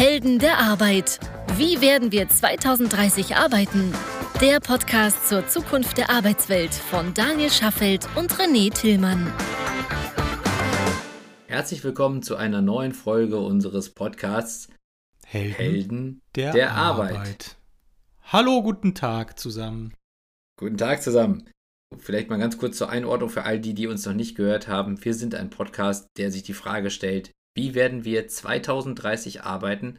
[0.00, 1.20] Helden der Arbeit.
[1.58, 3.92] Wie werden wir 2030 arbeiten?
[4.40, 9.30] Der Podcast zur Zukunft der Arbeitswelt von Daniel Schaffelt und René Tillmann.
[11.48, 14.70] Herzlich willkommen zu einer neuen Folge unseres Podcasts
[15.26, 17.16] Helden, Helden der, der Arbeit.
[17.16, 17.56] Arbeit.
[18.22, 19.92] Hallo, guten Tag zusammen.
[20.58, 21.46] Guten Tag zusammen.
[21.98, 25.04] Vielleicht mal ganz kurz zur Einordnung für all die, die uns noch nicht gehört haben.
[25.04, 29.98] Wir sind ein Podcast, der sich die Frage stellt, wie werden wir 2030 arbeiten?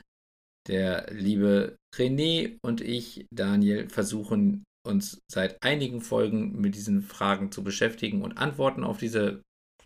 [0.67, 7.63] Der liebe René und ich, Daniel, versuchen uns seit einigen Folgen mit diesen Fragen zu
[7.63, 9.41] beschäftigen und Antworten auf diese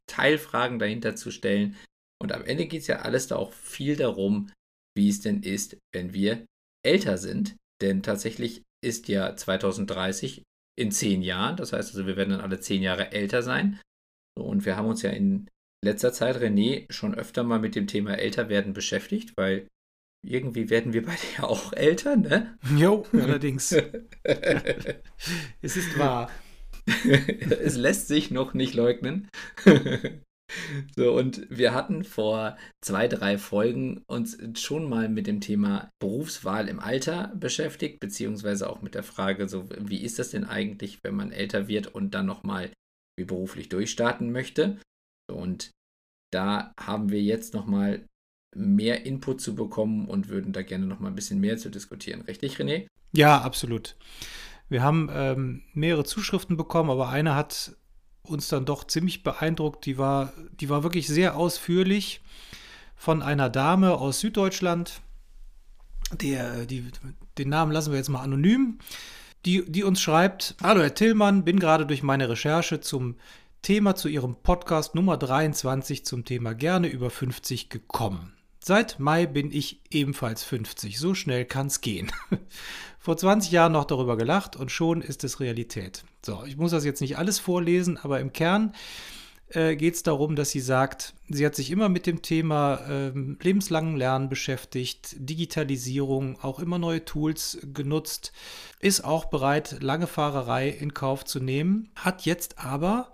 [0.07, 1.75] Teilfragen dahinter zu stellen.
[2.21, 4.51] Und am Ende geht es ja alles da auch viel darum,
[4.97, 6.45] wie es denn ist, wenn wir
[6.85, 7.55] älter sind.
[7.81, 10.43] Denn tatsächlich ist ja 2030
[10.77, 11.57] in zehn Jahren.
[11.57, 13.79] Das heißt also, wir werden dann alle zehn Jahre älter sein.
[14.37, 15.49] Und wir haben uns ja in
[15.85, 19.67] letzter Zeit, René, schon öfter mal mit dem Thema Älterwerden beschäftigt, weil
[20.25, 22.57] irgendwie werden wir beide ja auch älter, ne?
[22.75, 23.71] Jo, allerdings.
[25.61, 26.29] es ist wahr.
[27.63, 29.27] es lässt sich noch nicht leugnen.
[30.95, 36.69] So, und wir hatten vor zwei, drei Folgen uns schon mal mit dem Thema Berufswahl
[36.69, 41.15] im Alter beschäftigt, beziehungsweise auch mit der Frage, so, wie ist das denn eigentlich, wenn
[41.15, 42.71] man älter wird und dann nochmal
[43.17, 44.77] wie beruflich durchstarten möchte?
[45.31, 45.71] Und
[46.35, 48.05] da haben wir jetzt nochmal
[48.53, 52.21] mehr Input zu bekommen und würden da gerne nochmal ein bisschen mehr zu diskutieren.
[52.21, 52.87] Richtig, René?
[53.13, 53.95] Ja, absolut.
[54.67, 57.77] Wir haben ähm, mehrere Zuschriften bekommen, aber eine hat
[58.23, 59.85] uns dann doch ziemlich beeindruckt.
[59.85, 62.21] Die war, die war wirklich sehr ausführlich
[62.95, 65.01] von einer Dame aus Süddeutschland.
[66.19, 66.85] Der, die,
[67.37, 68.79] den Namen lassen wir jetzt mal anonym.
[69.45, 73.15] Die, die uns schreibt: Hallo, Herr Tillmann, bin gerade durch meine Recherche zum
[73.65, 78.31] Thema zu Ihrem Podcast Nummer 23 zum Thema gerne über 50 gekommen.
[78.63, 80.99] Seit Mai bin ich ebenfalls 50.
[80.99, 82.11] So schnell kann es gehen.
[82.99, 86.03] Vor 20 Jahren noch darüber gelacht und schon ist es Realität.
[86.23, 88.75] So, ich muss das jetzt nicht alles vorlesen, aber im Kern
[89.47, 93.39] äh, geht es darum, dass sie sagt, sie hat sich immer mit dem Thema ähm,
[93.41, 98.31] lebenslangen Lernen beschäftigt, Digitalisierung, auch immer neue Tools genutzt,
[98.79, 103.11] ist auch bereit, lange Fahrerei in Kauf zu nehmen, hat jetzt aber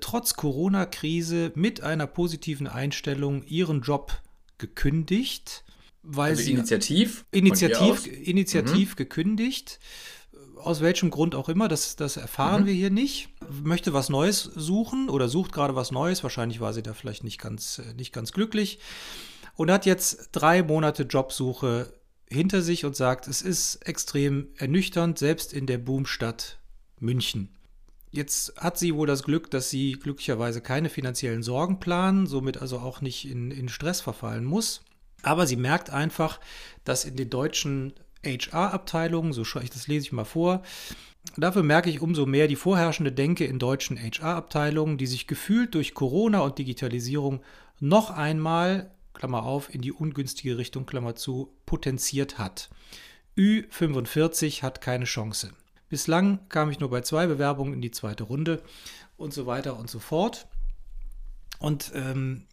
[0.00, 4.20] trotz Corona-Krise mit einer positiven Einstellung ihren Job
[4.58, 5.64] gekündigt,
[6.02, 7.24] weil Also sie Initiativ?
[7.30, 8.06] Initiativ, aus?
[8.06, 9.78] Initiativ gekündigt.
[10.56, 12.66] Aus welchem Grund auch immer, das, das erfahren Mhm.
[12.66, 13.30] wir hier nicht.
[13.62, 16.22] Möchte was Neues suchen oder sucht gerade was Neues.
[16.22, 18.78] Wahrscheinlich war sie da vielleicht nicht ganz, äh, nicht ganz glücklich.
[19.56, 21.92] Und hat jetzt drei Monate Jobsuche
[22.28, 26.58] hinter sich und sagt, es ist extrem ernüchternd, selbst in der Boomstadt
[26.98, 27.56] München.
[28.10, 32.78] Jetzt hat sie wohl das Glück, dass sie glücklicherweise keine finanziellen Sorgen planen, somit also
[32.78, 34.82] auch nicht in, in Stress verfallen muss.
[35.22, 36.40] Aber sie merkt einfach,
[36.84, 37.92] dass in den deutschen
[38.24, 40.62] HR-Abteilungen, so schaue ich das lese ich mal vor,
[41.36, 45.94] dafür merke ich umso mehr die vorherrschende Denke in deutschen HR-Abteilungen, die sich gefühlt durch
[45.94, 47.42] Corona und Digitalisierung
[47.78, 52.70] noch einmal, Klammer auf, in die ungünstige Richtung, Klammer zu, potenziert hat.
[53.36, 55.52] Ü45 hat keine Chance.
[55.90, 58.62] Bislang kam ich nur bei zwei Bewerbungen in die zweite Runde
[59.16, 60.46] und so weiter und so fort.
[61.58, 62.46] Und ähm,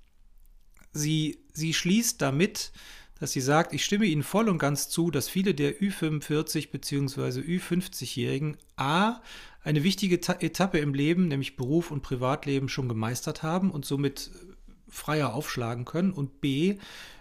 [0.92, 2.72] sie, sie schließt damit,
[3.20, 7.40] dass sie sagt, ich stimme Ihnen voll und ganz zu, dass viele der Ü45 bzw.
[7.42, 9.22] Ü50-Jährigen A
[9.64, 14.32] eine wichtige Ta Etappe im Leben, nämlich Beruf und Privatleben, schon gemeistert haben und somit
[14.34, 14.54] äh,
[14.90, 16.78] freier aufschlagen können und B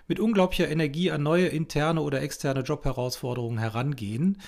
[0.09, 4.39] mit unglaublicher Energie an neue interne oder externe Jobherausforderungen herangehen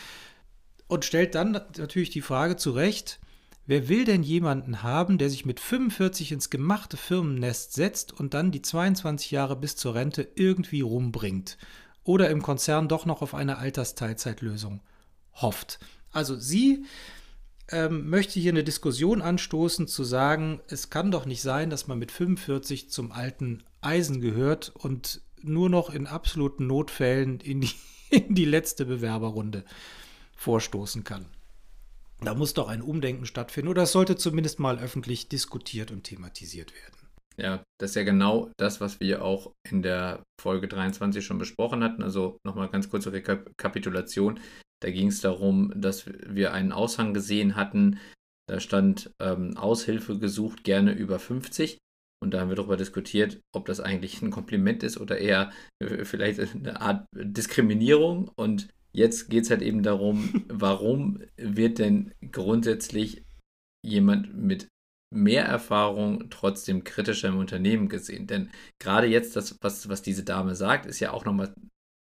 [0.89, 3.21] und stellt dann natürlich die Frage zurecht,
[3.67, 8.51] wer will denn jemanden haben, der sich mit 45 ins gemachte Firmennest setzt und dann
[8.51, 11.59] die 22 Jahre bis zur Rente irgendwie rumbringt
[12.03, 14.81] oder im Konzern doch noch auf eine Altersteilzeitlösung
[15.35, 15.79] hofft.
[16.11, 16.87] Also sie
[17.71, 21.99] ähm, möchte hier eine Diskussion anstoßen, zu sagen, es kann doch nicht sein, dass man
[21.99, 27.71] mit 45 zum alten Eisen gehört und nur noch in absoluten Notfällen in die,
[28.11, 29.65] in die letzte Bewerberrunde
[30.39, 31.27] vorstoßen kann.
[32.21, 36.73] Da muss doch ein Umdenken stattfinden oder es sollte zumindest mal öffentlich diskutiert und thematisiert
[36.75, 36.99] werden.
[37.37, 41.85] Ja, das ist ja genau das, was wir auch in der Folge 23 schon besprochen
[41.85, 42.03] hatten.
[42.03, 44.41] Also nochmal ganz kurze Rekapitulation.
[44.81, 48.01] Da ging es darum, dass wir einen Aushang gesehen hatten.
[48.49, 51.79] Da stand ähm, Aushilfe gesucht, gerne über 50.
[52.21, 56.05] Und da haben wir darüber diskutiert, ob das eigentlich ein Kompliment ist oder eher äh,
[56.05, 58.33] vielleicht eine Art Diskriminierung.
[58.35, 63.25] Und jetzt geht es halt eben darum, warum wird denn grundsätzlich
[63.85, 64.69] jemand mit
[65.15, 68.27] mehr Erfahrung trotzdem kritischer im Unternehmen gesehen.
[68.27, 71.55] Denn gerade jetzt, das, was, was diese Dame sagt, ist ja auch nochmal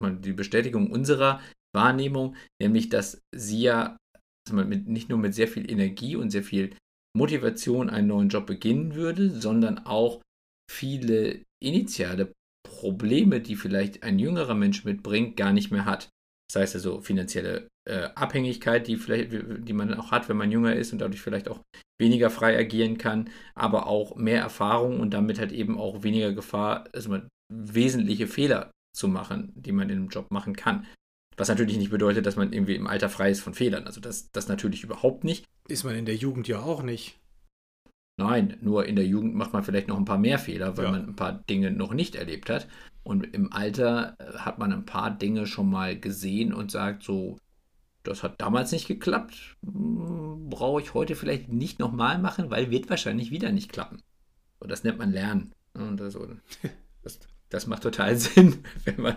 [0.04, 1.42] die Bestätigung unserer
[1.76, 3.98] Wahrnehmung, nämlich dass sie ja
[4.46, 6.76] dass man mit, nicht nur mit sehr viel Energie und sehr viel
[7.16, 10.22] Motivation einen neuen Job beginnen würde, sondern auch
[10.70, 12.34] viele initiale
[12.66, 16.10] Probleme, die vielleicht ein jüngerer Mensch mitbringt, gar nicht mehr hat.
[16.52, 20.76] Das heißt also finanzielle äh, Abhängigkeit, die, vielleicht, die man auch hat, wenn man jünger
[20.76, 21.62] ist und dadurch vielleicht auch
[21.98, 26.90] weniger frei agieren kann, aber auch mehr Erfahrung und damit halt eben auch weniger Gefahr,
[26.94, 27.18] also
[27.54, 30.86] wesentliche Fehler zu machen, die man in einem Job machen kann.
[31.38, 33.86] Was natürlich nicht bedeutet, dass man irgendwie im Alter frei ist von Fehlern.
[33.86, 35.46] Also das, das natürlich überhaupt nicht.
[35.70, 37.18] Ist man in der Jugend ja auch nicht.
[38.22, 40.92] Nein, nur in der Jugend macht man vielleicht noch ein paar mehr Fehler, weil ja.
[40.92, 42.68] man ein paar Dinge noch nicht erlebt hat.
[43.04, 47.40] Und im Alter äh, hat man ein paar Dinge schon mal gesehen und sagt so,
[48.04, 52.92] das hat damals nicht geklappt, hm, brauche ich heute vielleicht nicht nochmal machen, weil wird
[52.92, 54.04] wahrscheinlich wieder nicht klappen.
[54.60, 55.52] Und das nennt man Lernen.
[55.74, 56.16] Und das,
[57.02, 57.20] das,
[57.50, 59.16] das macht total Sinn, wenn man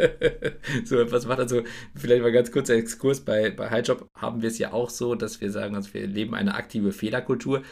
[0.86, 1.40] so etwas macht.
[1.40, 1.64] Also
[1.94, 5.42] vielleicht mal ganz kurzer Exkurs, bei, bei Highjob haben wir es ja auch so, dass
[5.42, 7.62] wir sagen, also wir leben eine aktive Fehlerkultur.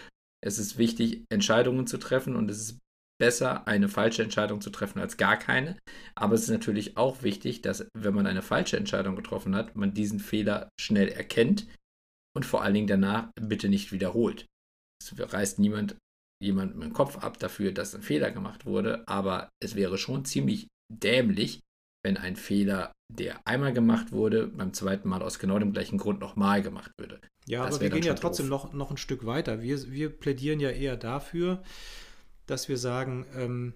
[0.47, 2.79] Es ist wichtig, Entscheidungen zu treffen und es ist
[3.19, 5.77] besser, eine falsche Entscheidung zu treffen als gar keine.
[6.15, 9.93] Aber es ist natürlich auch wichtig, dass wenn man eine falsche Entscheidung getroffen hat, man
[9.93, 11.67] diesen Fehler schnell erkennt
[12.37, 14.47] und vor allen Dingen danach bitte nicht wiederholt.
[15.03, 15.97] Es reißt niemand
[16.41, 20.69] jemandem den Kopf ab dafür, dass ein Fehler gemacht wurde, aber es wäre schon ziemlich
[20.93, 21.61] dämlich,
[22.05, 26.21] wenn ein Fehler, der einmal gemacht wurde, beim zweiten Mal aus genau dem gleichen Grund
[26.21, 27.21] nochmal gemacht würde.
[27.47, 29.63] Ja, das aber wir gehen ja trotzdem noch, noch ein Stück weiter.
[29.63, 31.63] Wir, wir plädieren ja eher dafür,
[32.47, 33.75] dass wir sagen, ähm,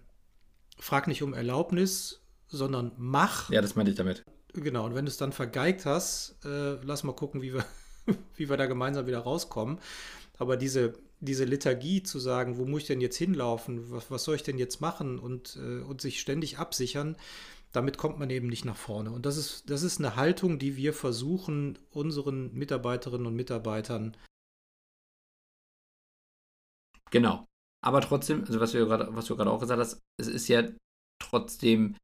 [0.79, 3.51] frag nicht um Erlaubnis, sondern mach.
[3.51, 4.25] Ja, das meinte ich damit.
[4.55, 7.65] Genau, und wenn du es dann vergeigt hast, äh, lass mal gucken, wie wir,
[8.37, 9.79] wie wir da gemeinsam wieder rauskommen.
[10.39, 14.37] Aber diese, diese Liturgie zu sagen, wo muss ich denn jetzt hinlaufen, was, was soll
[14.37, 17.17] ich denn jetzt machen und, äh, und sich ständig absichern,
[17.73, 19.11] damit kommt man eben nicht nach vorne.
[19.11, 24.17] Und das ist, das ist eine Haltung, die wir versuchen, unseren Mitarbeiterinnen und Mitarbeitern.
[27.11, 27.47] Genau.
[27.83, 30.69] Aber trotzdem, also was, wir grad, was du gerade auch gesagt hast, es ist ja
[31.21, 31.97] trotzdem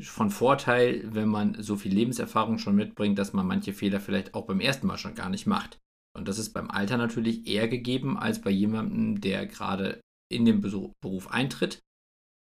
[0.00, 4.46] von Vorteil, wenn man so viel Lebenserfahrung schon mitbringt, dass man manche Fehler vielleicht auch
[4.46, 5.78] beim ersten Mal schon gar nicht macht.
[6.16, 10.00] Und das ist beim Alter natürlich eher gegeben als bei jemandem, der gerade
[10.30, 11.80] in den Beruf eintritt,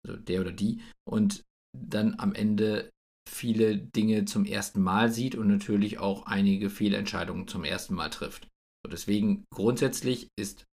[0.05, 1.43] also der oder die, und
[1.81, 2.89] dann am Ende
[3.29, 8.47] viele Dinge zum ersten Mal sieht und natürlich auch einige Fehlentscheidungen zum ersten Mal trifft.
[8.85, 10.65] Und deswegen grundsätzlich ist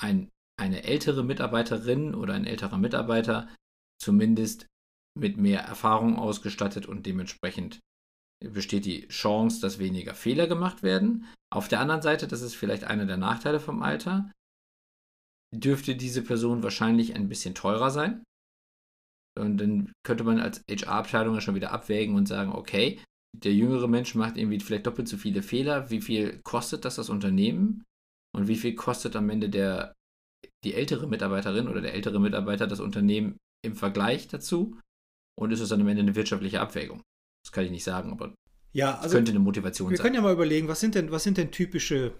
[0.00, 0.28] ein
[0.58, 3.48] eine ältere Mitarbeiterin oder ein älterer Mitarbeiter
[4.00, 4.66] zumindest
[5.18, 7.80] mit mehr Erfahrung ausgestattet und dementsprechend
[8.44, 11.26] besteht die Chance, dass weniger Fehler gemacht werden.
[11.50, 14.30] Auf der anderen Seite, das ist vielleicht einer der Nachteile vom Alter,
[15.54, 18.22] dürfte diese Person wahrscheinlich ein bisschen teurer sein.
[19.38, 23.00] Und dann könnte man als HR-Abteilung ja schon wieder abwägen und sagen, okay,
[23.34, 25.90] der jüngere Mensch macht irgendwie vielleicht doppelt so viele Fehler.
[25.90, 27.84] Wie viel kostet das das Unternehmen?
[28.34, 29.94] Und wie viel kostet am Ende der
[30.64, 34.78] die ältere Mitarbeiterin oder der ältere Mitarbeiter das Unternehmen im Vergleich dazu
[35.38, 37.02] und ist es dann am Ende eine wirtschaftliche Abwägung.
[37.44, 38.34] Das kann ich nicht sagen, aber
[38.72, 40.04] ja, also könnte eine Motivation wir sein.
[40.04, 42.12] Wir können ja mal überlegen, was sind denn, was sind denn typische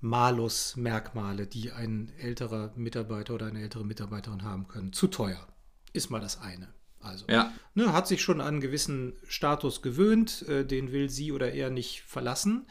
[0.00, 4.92] Malus-Merkmale, die ein älterer Mitarbeiter oder eine ältere Mitarbeiterin haben können?
[4.92, 5.46] Zu teuer
[5.92, 6.72] ist mal das eine.
[7.00, 7.52] Also, ja.
[7.74, 11.70] ne, hat sich schon an einen gewissen Status gewöhnt, äh, den will sie oder er
[11.70, 12.66] nicht verlassen.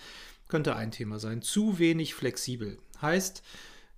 [0.47, 1.41] Könnte ein Thema sein.
[1.41, 2.77] Zu wenig flexibel.
[3.01, 3.43] Heißt,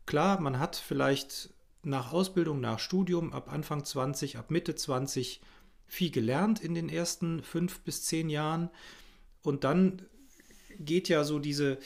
[0.05, 1.51] Klar, man hat vielleicht
[1.84, 5.41] nach Ausbildung, nach Studium ab Anfang 20, ab Mitte 20
[5.88, 8.69] viel gelernt in den ersten fünf bis zehn Jahren.
[9.41, 10.01] Und dann
[10.79, 11.79] geht ja so diese,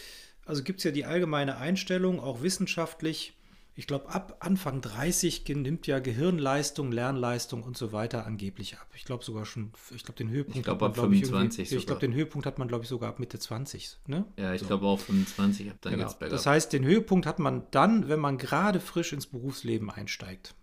[0.46, 3.38] also gibt es ja die allgemeine Einstellung, auch wissenschaftlich,
[3.78, 8.88] ich glaube, ab Anfang 30 nimmt ja Gehirnleistung, Lernleistung und so weiter angeblich ab.
[8.96, 10.58] Ich glaube sogar schon, ich glaube, den Höhepunkt.
[10.58, 11.72] Ich glaube, ab 25.
[11.72, 13.98] Ich, ich glaube, den Höhepunkt hat man, glaube ich, sogar ab Mitte 20.
[14.08, 14.26] Ne?
[14.40, 14.68] Ja, ich so.
[14.68, 15.72] glaube auch 25.
[15.72, 16.14] Ab dann genau.
[16.20, 20.56] Das heißt, den Höhepunkt hat man dann, wenn man gerade frisch ins Berufsleben einsteigt.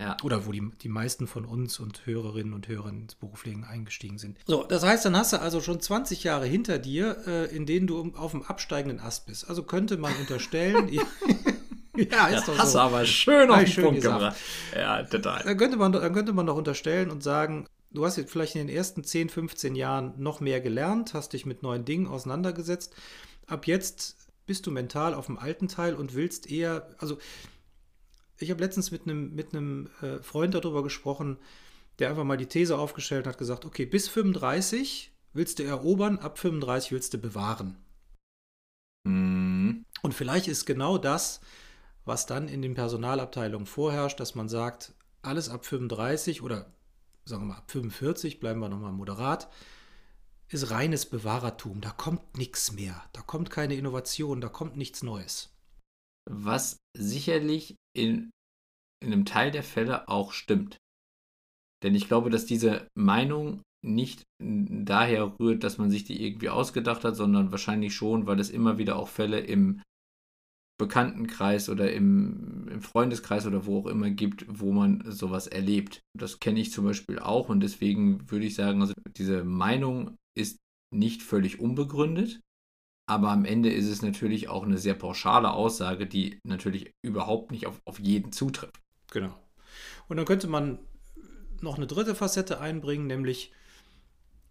[0.00, 0.16] Ja.
[0.22, 4.38] Oder wo die, die meisten von uns und Hörerinnen und Hörern ins Berufsleben eingestiegen sind.
[4.46, 7.88] So, das heißt, dann hast du also schon 20 Jahre hinter dir, äh, in denen
[7.88, 9.48] du auf dem absteigenden Ast bist.
[9.48, 10.88] Also könnte man unterstellen,
[12.10, 12.78] Ja, ist doch hast so.
[12.78, 14.18] aber schön auf den schön Punkt gesagt.
[14.18, 14.36] gebracht.
[14.74, 15.42] Ja, total.
[15.42, 18.66] Dann könnte, man, dann könnte man doch unterstellen und sagen, du hast jetzt vielleicht in
[18.66, 22.94] den ersten 10, 15 Jahren noch mehr gelernt, hast dich mit neuen Dingen auseinandergesetzt.
[23.46, 27.18] Ab jetzt bist du mental auf dem alten Teil und willst eher, also
[28.38, 31.38] ich habe letztens mit einem, mit einem äh, Freund darüber gesprochen,
[31.98, 36.38] der einfach mal die These aufgestellt hat, gesagt, okay, bis 35 willst du erobern, ab
[36.38, 37.76] 35 willst du bewahren.
[39.04, 39.84] Mhm.
[40.02, 41.40] Und vielleicht ist genau das,
[42.08, 46.72] was dann in den Personalabteilungen vorherrscht, dass man sagt, alles ab 35 oder
[47.24, 49.48] sagen wir mal ab 45, bleiben wir nochmal moderat,
[50.48, 51.80] ist reines Bewahrertum.
[51.80, 53.04] Da kommt nichts mehr.
[53.12, 55.54] Da kommt keine Innovation, da kommt nichts Neues.
[56.28, 58.30] Was sicherlich in,
[59.00, 60.78] in einem Teil der Fälle auch stimmt.
[61.82, 67.04] Denn ich glaube, dass diese Meinung nicht daher rührt, dass man sich die irgendwie ausgedacht
[67.04, 69.82] hat, sondern wahrscheinlich schon, weil es immer wieder auch Fälle im
[70.78, 76.02] Bekanntenkreis oder im, im, Freundeskreis oder wo auch immer gibt, wo man sowas erlebt.
[76.16, 80.58] Das kenne ich zum Beispiel auch und deswegen würde ich sagen, also diese Meinung ist
[80.94, 82.40] nicht völlig unbegründet,
[83.08, 87.66] aber am Ende ist es natürlich auch eine sehr pauschale Aussage, die natürlich überhaupt nicht
[87.66, 88.80] auf, auf jeden zutrifft.
[89.10, 89.34] Genau.
[90.08, 90.78] Und dann könnte man
[91.60, 93.52] noch eine dritte Facette einbringen, nämlich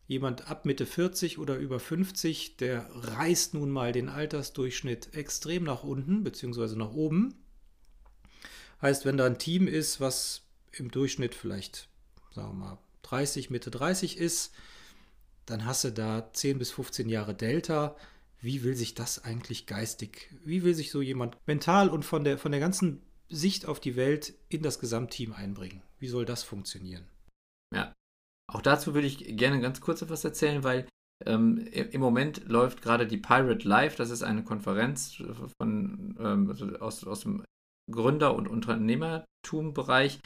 [0.07, 5.83] jemand ab Mitte 40 oder über 50, der reißt nun mal den Altersdurchschnitt extrem nach
[5.83, 6.75] unten bzw.
[6.75, 7.35] nach oben.
[8.81, 11.89] Heißt, wenn da ein Team ist, was im Durchschnitt vielleicht,
[12.33, 14.53] sagen wir mal, 30, Mitte 30 ist,
[15.45, 17.95] dann hast du da 10 bis 15 Jahre Delta.
[18.39, 22.37] Wie will sich das eigentlich geistig, wie will sich so jemand mental und von der,
[22.37, 25.81] von der ganzen Sicht auf die Welt in das Gesamtteam einbringen?
[25.99, 27.07] Wie soll das funktionieren?
[27.73, 27.93] Ja,
[28.51, 30.87] auch dazu würde ich gerne ganz kurz etwas erzählen, weil
[31.25, 35.21] ähm, im Moment läuft gerade die Pirate Live, das ist eine Konferenz
[35.59, 37.43] von, ähm, also aus, aus dem
[37.91, 40.19] Gründer- und Unternehmertum-Bereich.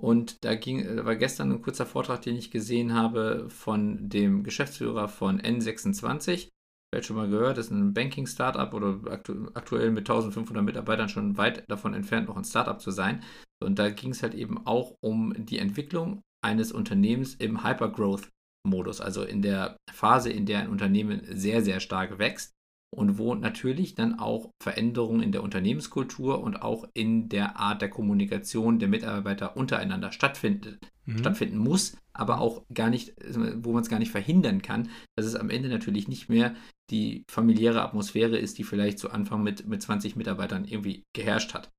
[0.00, 4.44] Und da ging, da war gestern ein kurzer Vortrag, den ich gesehen habe von dem
[4.44, 6.48] Geschäftsführer von N26.
[6.90, 11.36] Vielleicht schon mal gehört, das ist ein Banking-Startup oder aktu aktuell mit 1500 Mitarbeitern schon
[11.36, 13.22] weit davon entfernt, noch ein Startup zu sein.
[13.62, 19.22] Und da ging es halt eben auch um die Entwicklung eines Unternehmens im Hypergrowth-Modus, also
[19.22, 22.52] in der Phase, in der ein Unternehmen sehr, sehr stark wächst
[22.90, 27.90] und wo natürlich dann auch Veränderungen in der Unternehmenskultur und auch in der Art der
[27.90, 31.18] Kommunikation der Mitarbeiter untereinander stattfinden, mhm.
[31.18, 33.14] stattfinden muss, aber auch gar nicht,
[33.56, 36.54] wo man es gar nicht verhindern kann, dass es am Ende natürlich nicht mehr
[36.90, 41.70] die familiäre Atmosphäre ist, die vielleicht zu Anfang mit, mit 20 Mitarbeitern irgendwie geherrscht hat.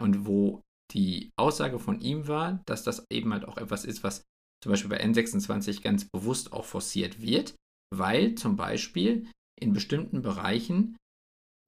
[0.00, 4.24] Und wo die Aussage von ihm war, dass das eben halt auch etwas ist, was
[4.62, 7.54] zum Beispiel bei N26 ganz bewusst auch forciert wird,
[7.94, 9.30] weil zum Beispiel
[9.60, 10.96] in bestimmten Bereichen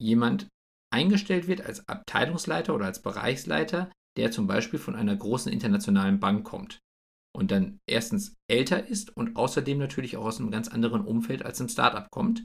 [0.01, 0.49] jemand
[0.93, 6.45] eingestellt wird als Abteilungsleiter oder als Bereichsleiter, der zum Beispiel von einer großen internationalen Bank
[6.45, 6.81] kommt
[7.37, 11.61] und dann erstens älter ist und außerdem natürlich auch aus einem ganz anderen Umfeld als
[11.61, 12.43] im Startup kommt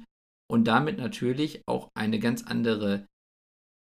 [0.50, 3.08] und damit natürlich auch eine ganz andere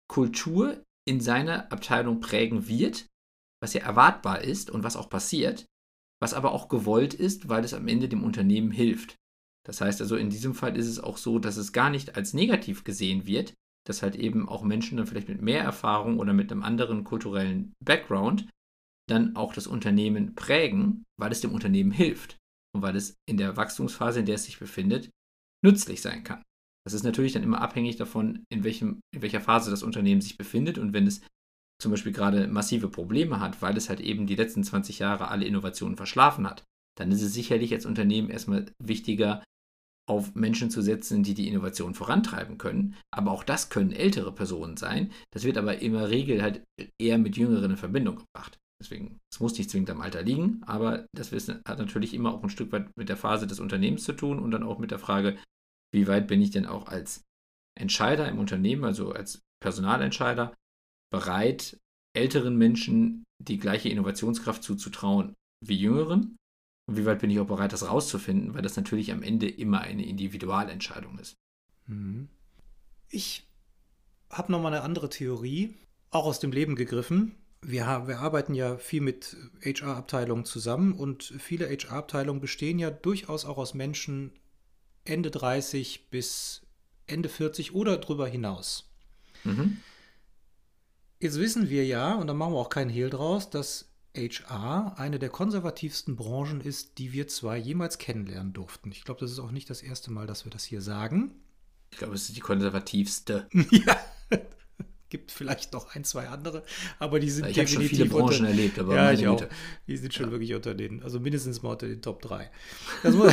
[0.07, 3.07] Kultur in seiner Abteilung prägen wird,
[3.61, 5.65] was ja erwartbar ist und was auch passiert,
[6.21, 9.15] was aber auch gewollt ist, weil es am Ende dem Unternehmen hilft.
[9.65, 12.33] Das heißt also, in diesem Fall ist es auch so, dass es gar nicht als
[12.33, 13.53] negativ gesehen wird,
[13.85, 17.73] dass halt eben auch Menschen dann vielleicht mit mehr Erfahrung oder mit einem anderen kulturellen
[17.83, 18.49] Background
[19.09, 22.37] dann auch das Unternehmen prägen, weil es dem Unternehmen hilft
[22.73, 25.09] und weil es in der Wachstumsphase, in der es sich befindet,
[25.63, 26.41] nützlich sein kann.
[26.85, 30.37] Das ist natürlich dann immer abhängig davon, in, welchem, in welcher Phase das Unternehmen sich
[30.37, 31.21] befindet und wenn es
[31.81, 35.45] zum Beispiel gerade massive Probleme hat, weil es halt eben die letzten 20 Jahre alle
[35.45, 36.63] Innovationen verschlafen hat,
[36.97, 39.43] dann ist es sicherlich als Unternehmen erstmal wichtiger,
[40.05, 42.95] auf Menschen zu setzen, die die Innovation vorantreiben können.
[43.11, 45.11] Aber auch das können ältere Personen sein.
[45.31, 46.63] Das wird aber in der Regel halt
[46.99, 48.57] eher mit Jüngeren in Verbindung gebracht.
[48.81, 52.49] Deswegen, es muss nicht zwingend am Alter liegen, aber das hat natürlich immer auch ein
[52.49, 55.37] Stück weit mit der Phase des Unternehmens zu tun und dann auch mit der Frage,
[55.93, 57.23] wie weit bin ich denn auch als
[57.75, 60.53] Entscheider im Unternehmen, also als Personalentscheider,
[61.11, 61.77] bereit,
[62.15, 66.35] älteren Menschen die gleiche Innovationskraft zuzutrauen wie jüngeren?
[66.87, 69.81] Und wie weit bin ich auch bereit, das rauszufinden, weil das natürlich am Ende immer
[69.81, 71.35] eine Individualentscheidung ist.
[71.87, 72.27] Mhm.
[73.09, 73.47] Ich
[74.29, 75.75] habe nochmal eine andere Theorie,
[76.09, 77.35] auch aus dem Leben gegriffen.
[77.61, 83.57] Wir, wir arbeiten ja viel mit HR-Abteilungen zusammen und viele HR-Abteilungen bestehen ja durchaus auch
[83.57, 84.33] aus Menschen
[85.05, 86.61] Ende 30 bis
[87.07, 88.89] Ende 40 oder drüber hinaus.
[89.43, 89.77] Mhm.
[91.19, 95.19] Jetzt wissen wir ja, und da machen wir auch keinen Hehl draus, dass HR eine
[95.19, 98.91] der konservativsten Branchen ist, die wir zwei jemals kennenlernen durften.
[98.91, 101.33] Ich glaube, das ist auch nicht das erste Mal, dass wir das hier sagen.
[101.91, 103.47] Ich glaube, es ist die konservativste.
[103.71, 103.97] ja,
[105.13, 106.63] gibt vielleicht noch ein, zwei andere,
[106.97, 109.45] aber die sind ich definitiv schon viele Branchen unter, erlebt, aber ja, ich auch.
[109.85, 110.31] Die sind schon ja.
[110.31, 112.49] wirklich unter den, also mindestens mal unter den Top 3.
[113.03, 113.31] Das muss,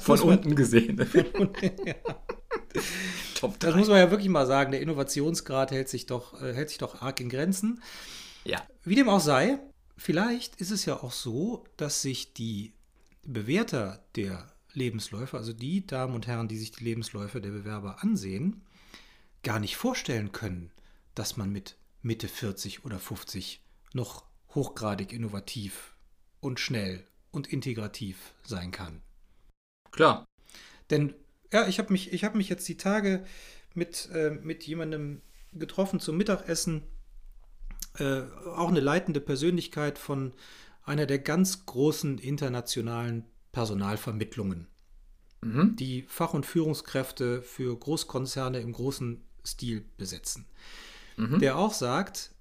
[0.00, 0.98] Von unten gesehen.
[1.06, 1.94] Von unten, ja.
[3.36, 3.68] Top 3.
[3.68, 6.76] Das muss man ja wirklich mal sagen, der Innovationsgrad hält sich doch, äh, hält sich
[6.76, 7.82] doch arg in Grenzen.
[8.44, 8.60] Ja.
[8.84, 9.60] Wie dem auch sei,
[9.96, 12.74] vielleicht ist es ja auch so, dass sich die
[13.24, 18.60] Bewerter der Lebensläufe, also die Damen und Herren, die sich die Lebensläufe der Bewerber ansehen,
[19.42, 20.70] gar nicht vorstellen können,
[21.14, 23.62] dass man mit Mitte 40 oder 50
[23.94, 25.94] noch hochgradig innovativ
[26.40, 29.02] und schnell und integrativ sein kann.
[29.90, 30.24] Klar.
[30.90, 31.14] Denn
[31.52, 33.24] ja, ich habe mich, hab mich jetzt die Tage
[33.74, 36.82] mit, äh, mit jemandem getroffen zum Mittagessen.
[37.98, 38.22] Äh,
[38.54, 40.32] auch eine leitende Persönlichkeit von
[40.84, 44.66] einer der ganz großen internationalen Personalvermittlungen,
[45.42, 45.76] mhm.
[45.76, 50.46] die Fach- und Führungskräfte für Großkonzerne im großen Stil besetzen.
[51.16, 51.38] Mhm.
[51.38, 52.34] Der auch sagt,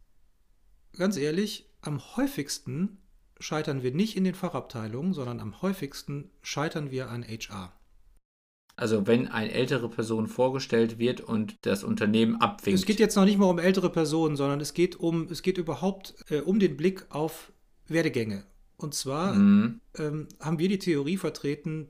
[0.98, 2.98] ganz ehrlich, am häufigsten
[3.40, 7.74] scheitern wir nicht in den Fachabteilungen, sondern am häufigsten scheitern wir an HR.
[8.76, 12.80] Also wenn eine ältere Person vorgestellt wird und das Unternehmen abwinkt.
[12.80, 15.58] Es geht jetzt noch nicht mal um ältere Personen, sondern es geht um, es geht
[15.58, 17.52] überhaupt äh, um den Blick auf
[17.88, 18.46] Werdegänge.
[18.78, 19.82] Und zwar mhm.
[19.98, 21.90] ähm, haben wir die Theorie vertreten,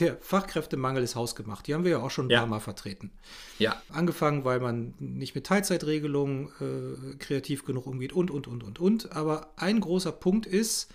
[0.00, 1.66] der Fachkräftemangel ist hausgemacht.
[1.66, 2.40] Die haben wir ja auch schon ein ja.
[2.40, 3.12] paar Mal vertreten.
[3.58, 3.80] Ja.
[3.90, 9.12] Angefangen, weil man nicht mit Teilzeitregelungen äh, kreativ genug umgeht und, und, und, und, und.
[9.12, 10.92] Aber ein großer Punkt ist,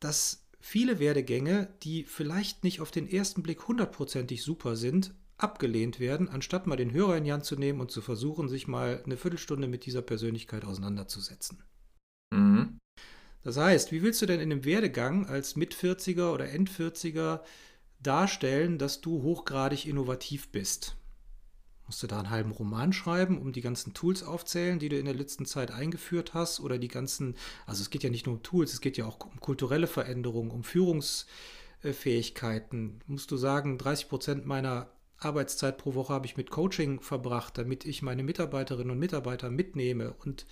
[0.00, 6.28] dass viele Werdegänge, die vielleicht nicht auf den ersten Blick hundertprozentig super sind, abgelehnt werden,
[6.28, 9.16] anstatt mal den Hörer in die Hand zu nehmen und zu versuchen, sich mal eine
[9.16, 11.62] Viertelstunde mit dieser Persönlichkeit auseinanderzusetzen.
[12.30, 12.78] Mhm.
[13.42, 17.42] Das heißt, wie willst du denn in einem Werdegang als Mit-40er oder End-40er
[18.00, 20.96] darstellen, dass du hochgradig innovativ bist?
[21.86, 25.04] Musst du da einen halben Roman schreiben, um die ganzen Tools aufzählen, die du in
[25.04, 26.58] der letzten Zeit eingeführt hast?
[26.60, 29.24] Oder die ganzen, also es geht ja nicht nur um Tools, es geht ja auch
[29.24, 33.02] um kulturelle Veränderungen, um Führungsfähigkeiten.
[33.06, 37.86] Musst du sagen, 30 Prozent meiner Arbeitszeit pro Woche habe ich mit Coaching verbracht, damit
[37.86, 40.44] ich meine Mitarbeiterinnen und Mitarbeiter mitnehme und,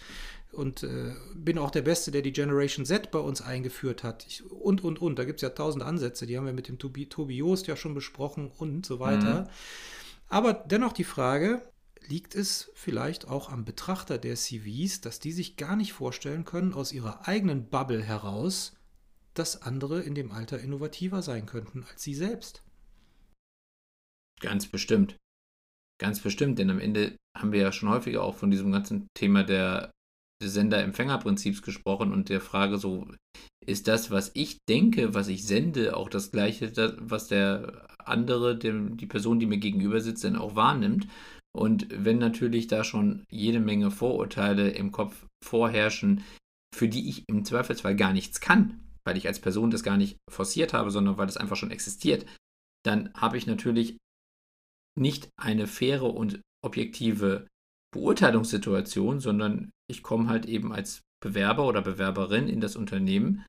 [0.55, 4.27] und äh, bin auch der Beste, der die Generation Z bei uns eingeführt hat.
[4.27, 5.19] Ich, und, und, und.
[5.19, 7.77] Da gibt es ja tausend Ansätze, die haben wir mit dem Tobi, Tobi Joost ja
[7.77, 9.43] schon besprochen und so weiter.
[9.43, 9.49] Mhm.
[10.29, 11.63] Aber dennoch die Frage,
[12.09, 16.75] liegt es vielleicht auch am Betrachter der CVs, dass die sich gar nicht vorstellen können,
[16.75, 18.77] aus ihrer eigenen Bubble heraus,
[19.35, 22.63] dass andere in dem Alter innovativer sein könnten als sie selbst?
[24.41, 25.17] Ganz bestimmt.
[25.99, 29.45] Ganz bestimmt, denn am Ende haben wir ja schon häufiger auch von diesem ganzen Thema
[29.45, 29.91] der
[30.43, 33.07] Sender-Empfänger-Prinzips gesprochen und der Frage so,
[33.65, 39.07] ist das, was ich denke, was ich sende, auch das gleiche, was der andere, die
[39.07, 41.09] Person, die mir gegenüber sitzt, dann auch wahrnimmt?
[41.57, 46.25] Und wenn natürlich da schon jede Menge Vorurteile im Kopf vorherrschen,
[46.75, 50.17] für die ich im Zweifelsfall gar nichts kann, weil ich als Person das gar nicht
[50.29, 52.27] forciert habe, sondern weil das einfach schon existiert,
[52.85, 53.97] dann habe ich natürlich
[54.99, 57.47] nicht eine faire und objektive
[57.95, 63.45] Beurteilungssituation, sondern ich komme halt eben als Bewerber oder Bewerberin in das Unternehmen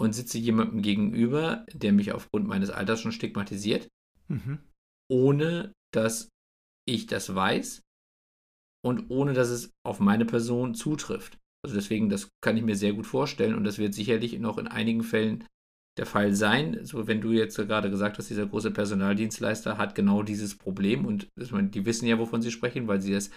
[0.00, 3.88] und sitze jemandem gegenüber, der mich aufgrund meines Alters schon stigmatisiert,
[4.28, 4.60] mhm.
[5.10, 6.28] ohne dass
[6.88, 7.82] ich das weiß
[8.84, 11.38] und ohne dass es auf meine Person zutrifft.
[11.62, 14.66] Also deswegen, das kann ich mir sehr gut vorstellen und das wird sicherlich noch in
[14.66, 15.46] einigen Fällen
[15.98, 16.84] der Fall sein.
[16.86, 21.28] So, wenn du jetzt gerade gesagt hast, dieser große Personaldienstleister hat genau dieses Problem und
[21.36, 23.30] die wissen ja, wovon sie sprechen, weil sie das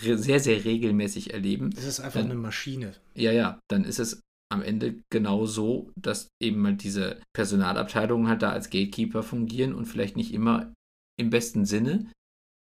[0.00, 1.70] sehr, sehr regelmäßig erleben.
[1.76, 2.94] Es ist einfach dann, eine Maschine.
[3.14, 8.42] Ja, ja, dann ist es am Ende genau so, dass eben halt diese Personalabteilungen halt
[8.42, 10.72] da als Gatekeeper fungieren und vielleicht nicht immer
[11.18, 12.10] im besten Sinne.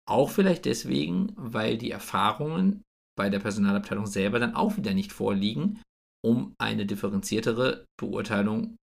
[0.08, 2.82] Auch vielleicht deswegen, weil die Erfahrungen
[3.16, 5.80] bei der Personalabteilung selber dann auch wieder nicht vorliegen,
[6.24, 8.76] um eine differenziertere Beurteilung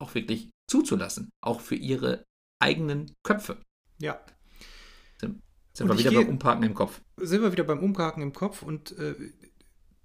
[0.00, 2.24] auch wirklich zuzulassen, auch für ihre
[2.60, 3.62] eigenen Köpfe.
[3.98, 4.20] Ja.
[5.72, 7.00] Sind, wir wieder gehe, beim Umparken im Kopf.
[7.16, 9.14] Sind wir wieder beim Umparken im Kopf und äh,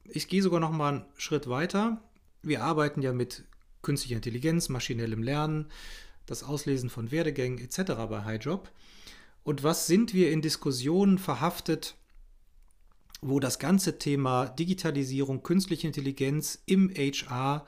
[0.05, 2.01] ich gehe sogar noch mal einen Schritt weiter.
[2.41, 3.43] Wir arbeiten ja mit
[3.81, 5.67] künstlicher Intelligenz, maschinellem Lernen,
[6.25, 7.93] das Auslesen von Werdegängen etc.
[8.09, 8.71] bei HighJob.
[9.43, 11.95] Und was sind wir in Diskussionen verhaftet,
[13.21, 17.65] wo das ganze Thema Digitalisierung, künstliche Intelligenz im HR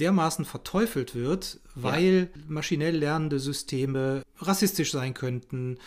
[0.00, 2.42] dermaßen verteufelt wird, weil ja.
[2.48, 5.78] maschinell lernende Systeme rassistisch sein könnten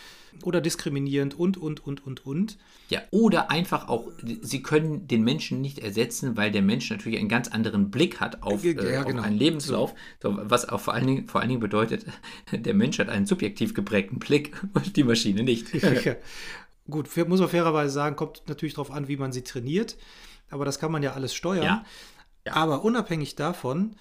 [0.44, 2.58] oder diskriminierend und, und, und, und, und.
[2.90, 7.28] Ja, oder einfach auch, sie können den Menschen nicht ersetzen, weil der Mensch natürlich einen
[7.28, 9.24] ganz anderen Blick hat auf, ja, äh, auf genau.
[9.24, 12.06] einen Lebenslauf, so, was auch vor allen, Dingen, vor allen Dingen bedeutet,
[12.52, 15.68] der Mensch hat einen subjektiv geprägten Blick und die Maschine nicht.
[16.04, 16.16] Ja.
[16.90, 19.98] Gut, muss man fairerweise sagen, kommt natürlich darauf an, wie man sie trainiert,
[20.50, 21.64] aber das kann man ja alles steuern.
[21.64, 21.86] Ja.
[22.48, 22.54] Ja.
[22.54, 23.96] Aber unabhängig davon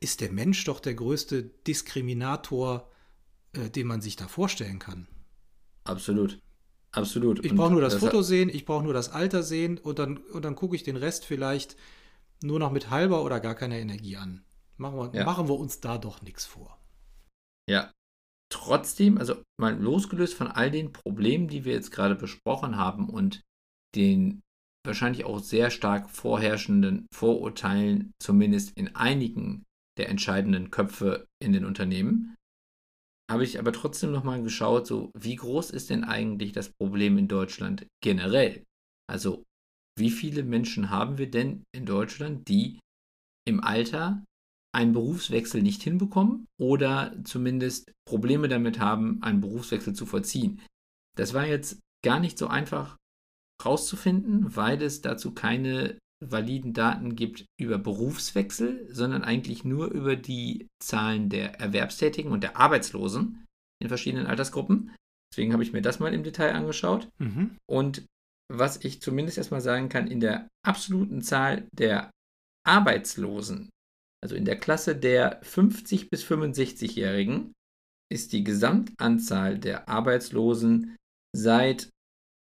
[0.00, 2.90] ist der Mensch doch der größte Diskriminator,
[3.52, 5.06] äh, den man sich da vorstellen kann.
[5.84, 6.40] Absolut.
[6.90, 7.44] Absolut.
[7.44, 10.16] Ich brauche nur das, das Foto sehen, ich brauche nur das Alter sehen und dann,
[10.16, 11.76] und dann gucke ich den Rest vielleicht
[12.42, 14.44] nur noch mit halber oder gar keiner Energie an.
[14.76, 15.24] Machen wir, ja.
[15.24, 16.78] machen wir uns da doch nichts vor.
[17.68, 17.92] Ja.
[18.48, 23.40] Trotzdem, also mal losgelöst von all den Problemen, die wir jetzt gerade besprochen haben und
[23.94, 24.40] den
[24.84, 29.64] wahrscheinlich auch sehr stark vorherrschenden Vorurteilen, zumindest in einigen
[29.98, 32.34] der entscheidenden Köpfe in den Unternehmen.
[33.30, 37.28] Habe ich aber trotzdem nochmal geschaut, so wie groß ist denn eigentlich das Problem in
[37.28, 38.64] Deutschland generell?
[39.10, 39.44] Also
[39.98, 42.78] wie viele Menschen haben wir denn in Deutschland, die
[43.46, 44.24] im Alter
[44.74, 50.60] einen Berufswechsel nicht hinbekommen oder zumindest Probleme damit haben, einen Berufswechsel zu vollziehen?
[51.16, 52.96] Das war jetzt gar nicht so einfach
[53.62, 60.68] rauszufinden, weil es dazu keine validen Daten gibt über Berufswechsel, sondern eigentlich nur über die
[60.82, 63.44] Zahlen der Erwerbstätigen und der Arbeitslosen
[63.82, 64.94] in verschiedenen Altersgruppen.
[65.32, 67.08] Deswegen habe ich mir das mal im Detail angeschaut.
[67.18, 67.56] Mhm.
[67.68, 68.06] Und
[68.50, 72.10] was ich zumindest erstmal sagen kann, in der absoluten Zahl der
[72.66, 73.70] Arbeitslosen,
[74.22, 77.52] also in der Klasse der 50 bis 65-Jährigen,
[78.10, 80.96] ist die Gesamtanzahl der Arbeitslosen
[81.34, 81.90] seit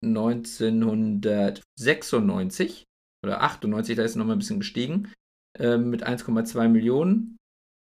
[0.04, 2.84] 1996
[3.24, 5.12] oder 98, da ist sie nochmal ein bisschen gestiegen,
[5.58, 7.38] äh, mit 1,2 Millionen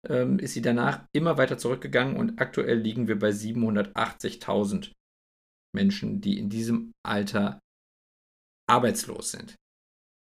[0.09, 4.93] ähm, ist sie danach immer weiter zurückgegangen und aktuell liegen wir bei 780.000
[5.75, 7.59] Menschen, die in diesem Alter
[8.69, 9.57] arbeitslos sind.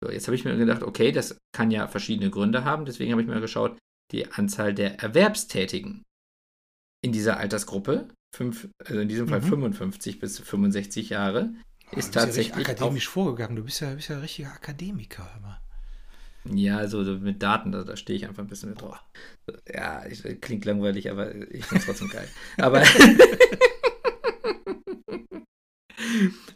[0.02, 3.22] So, jetzt habe ich mir gedacht, okay, das kann ja verschiedene Gründe haben, deswegen habe
[3.22, 3.78] ich mir geschaut,
[4.12, 6.02] die Anzahl der Erwerbstätigen
[7.02, 9.72] in dieser Altersgruppe, fünf, also in diesem Fall mhm.
[9.72, 11.54] 55 bis 65 Jahre,
[11.96, 12.54] ist tatsächlich.
[12.54, 15.28] Ja akademisch vorgegangen, du bist ja, bist ja ein richtiger Akademiker.
[15.36, 15.60] Aber.
[16.52, 19.02] Ja, also mit Daten, da, da stehe ich einfach ein bisschen mit drauf.
[19.72, 22.28] Ja, ich, klingt langweilig, aber ich finde es trotzdem geil.
[22.58, 22.82] Aber,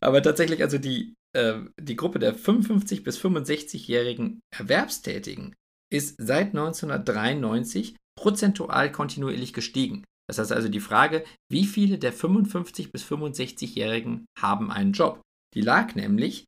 [0.01, 5.55] aber tatsächlich, also die, äh, die Gruppe der 55 bis 65-jährigen Erwerbstätigen
[5.91, 10.05] ist seit 1993 prozentual kontinuierlich gestiegen.
[10.29, 15.23] Das heißt also die Frage, wie viele der 55 bis 65-Jährigen haben einen Job?
[15.55, 16.45] Die lag nämlich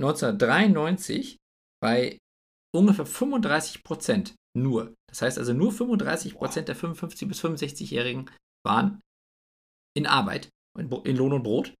[0.00, 1.36] 1993
[1.80, 2.18] bei
[2.74, 4.94] ungefähr 35 Prozent nur.
[5.08, 8.30] Das heißt also nur 35 Prozent der 55 bis 65-Jährigen
[8.64, 9.00] waren
[9.96, 11.74] in Arbeit, in Lohn und Brot.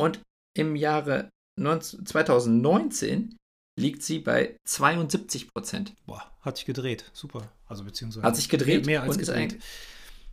[0.00, 0.20] Und
[0.56, 3.36] im Jahre 2019
[3.78, 5.94] liegt sie bei 72 Prozent.
[6.06, 7.10] Boah, hat sich gedreht.
[7.12, 7.52] Super.
[7.66, 9.62] Also beziehungsweise hat sich gedreht mehr als gedreht.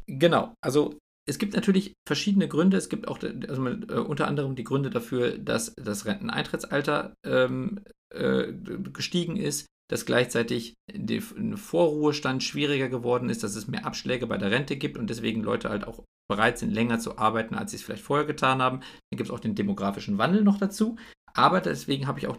[0.08, 0.54] Genau.
[0.64, 0.98] Also
[1.28, 2.78] es gibt natürlich verschiedene Gründe.
[2.78, 7.82] Es gibt auch also, äh, unter anderem die Gründe dafür, dass das Renteneintrittsalter ähm,
[8.14, 8.52] äh,
[8.92, 14.52] gestiegen ist, dass gleichzeitig der Vorruhestand schwieriger geworden ist, dass es mehr Abschläge bei der
[14.52, 17.84] Rente gibt und deswegen Leute halt auch bereit sind, länger zu arbeiten, als sie es
[17.84, 18.80] vielleicht vorher getan haben.
[18.80, 20.96] Dann gibt es auch den demografischen Wandel noch dazu.
[21.34, 22.38] Aber deswegen habe ich auch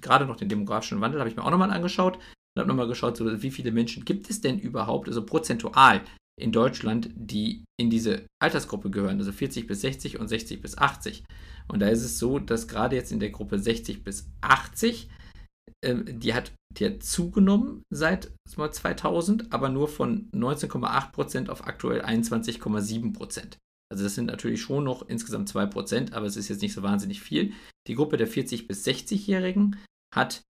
[0.00, 3.16] gerade noch den demografischen Wandel, habe ich mir auch nochmal angeschaut und habe nochmal geschaut,
[3.16, 6.02] so, wie viele Menschen gibt es denn überhaupt, also prozentual
[6.40, 11.24] in Deutschland, die in diese Altersgruppe gehören, also 40 bis 60 und 60 bis 80.
[11.68, 15.08] Und da ist es so, dass gerade jetzt in der Gruppe 60 bis 80,
[15.84, 23.56] äh, die, hat, die hat zugenommen seit 2000, aber nur von 19,8% auf aktuell 21,7%.
[23.92, 27.20] Also das sind natürlich schon noch insgesamt 2%, aber es ist jetzt nicht so wahnsinnig
[27.20, 27.52] viel.
[27.88, 29.76] Die Gruppe der 40 bis 60-Jährigen
[30.14, 30.42] hat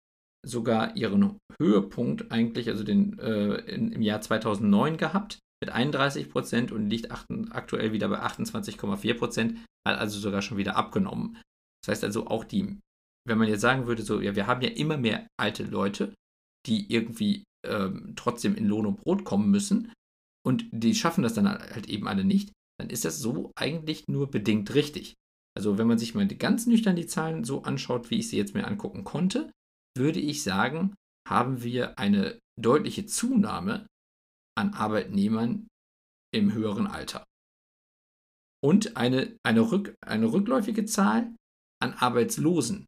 [0.45, 6.89] sogar ihren Höhepunkt eigentlich, also den äh, im Jahr 2009 gehabt mit 31 Prozent und
[6.89, 11.37] liegt aktuell wieder bei 28,4 Prozent, hat also sogar schon wieder abgenommen.
[11.83, 12.79] Das heißt also auch die,
[13.27, 16.13] wenn man jetzt sagen würde, so, ja, wir haben ja immer mehr alte Leute,
[16.65, 19.91] die irgendwie ähm, trotzdem in Lohn und Brot kommen müssen
[20.45, 24.29] und die schaffen das dann halt eben alle nicht, dann ist das so eigentlich nur
[24.31, 25.15] bedingt richtig.
[25.57, 28.53] Also wenn man sich mal ganz nüchtern die Zahlen so anschaut, wie ich sie jetzt
[28.53, 29.51] mir angucken konnte,
[29.97, 30.93] würde ich sagen,
[31.27, 33.85] haben wir eine deutliche Zunahme
[34.59, 35.67] an Arbeitnehmern
[36.31, 37.23] im höheren Alter.
[38.61, 41.33] Und eine, eine, rück, eine rückläufige Zahl
[41.81, 42.85] an Arbeitslosen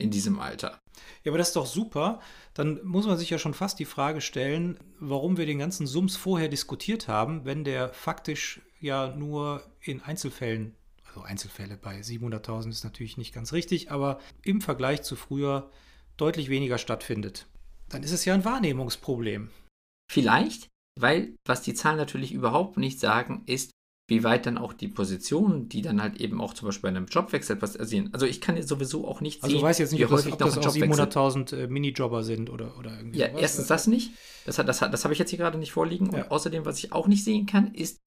[0.00, 0.80] in diesem Alter.
[1.22, 2.20] Ja, aber das ist doch super.
[2.54, 6.16] Dann muss man sich ja schon fast die Frage stellen, warum wir den ganzen Sums
[6.16, 12.84] vorher diskutiert haben, wenn der faktisch ja nur in Einzelfällen, also Einzelfälle bei 700.000 ist
[12.84, 15.70] natürlich nicht ganz richtig, aber im Vergleich zu früher
[16.16, 17.46] deutlich weniger stattfindet.
[17.88, 19.50] Dann ist es ja ein Wahrnehmungsproblem.
[20.10, 20.68] Vielleicht,
[21.00, 23.70] weil was die Zahlen natürlich überhaupt nicht sagen, ist,
[24.06, 27.06] wie weit dann auch die Positionen, die dann halt eben auch zum Beispiel bei einem
[27.06, 28.10] Jobwechsel passieren.
[28.12, 30.10] Also ich kann jetzt sowieso auch nicht sehen, also du weißt jetzt nicht, wie ob
[30.10, 33.40] das, ob das auch 700.000 äh, Minijobber sind oder, oder irgendwie Ja, sowas.
[33.40, 34.12] erstens das nicht.
[34.44, 36.10] Das, das, das habe ich jetzt hier gerade nicht vorliegen.
[36.12, 36.24] Ja.
[36.24, 37.98] Und außerdem, was ich auch nicht sehen kann, ist,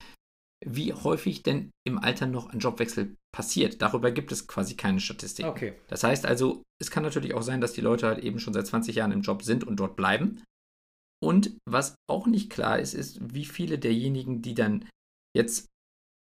[0.64, 3.82] wie häufig denn im Alter noch ein Jobwechsel passiert.
[3.82, 5.46] Darüber gibt es quasi keine Statistik.
[5.46, 5.74] Okay.
[5.88, 8.68] Das heißt also, es kann natürlich auch sein, dass die Leute halt eben schon seit
[8.68, 10.44] 20 Jahren im Job sind und dort bleiben
[11.24, 14.86] und was auch nicht klar ist, ist, wie viele derjenigen, die dann
[15.36, 15.68] jetzt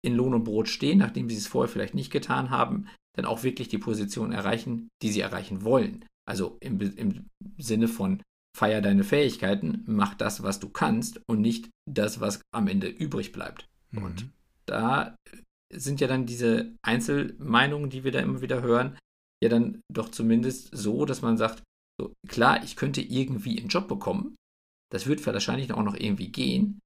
[0.05, 3.43] in Lohn und Brot stehen, nachdem sie es vorher vielleicht nicht getan haben, dann auch
[3.43, 6.05] wirklich die Position erreichen, die sie erreichen wollen.
[6.27, 7.27] Also im, im
[7.57, 8.21] Sinne von
[8.55, 13.31] feier deine Fähigkeiten, mach das, was du kannst und nicht das, was am Ende übrig
[13.31, 13.67] bleibt.
[13.91, 14.03] Mhm.
[14.03, 14.29] Und
[14.65, 15.15] da
[15.73, 18.97] sind ja dann diese Einzelmeinungen, die wir da immer wieder hören,
[19.43, 21.63] ja dann doch zumindest so, dass man sagt,
[21.99, 24.35] so, klar, ich könnte irgendwie einen Job bekommen,
[24.95, 26.79] das wird wahrscheinlich auch noch irgendwie gehen,